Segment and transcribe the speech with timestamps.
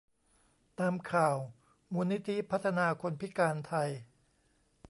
[0.79, 1.37] ตามข่าว
[1.93, 3.89] มูลนิธิพัฒนาคนพิการไทย